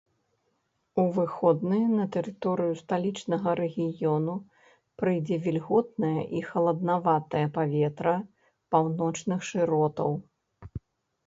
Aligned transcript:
У 1.01 1.03
выходныя 1.17 1.89
на 1.97 2.05
тэрыторыю 2.15 2.77
сталічнага 2.79 3.49
рэгіёну 3.59 4.35
прыйдзе 5.03 5.35
вільготнае 5.45 6.23
і 6.39 6.43
халаднаватае 6.49 7.45
паветра 7.61 8.15
паўночных 8.79 9.47
шыротаў. 9.53 10.11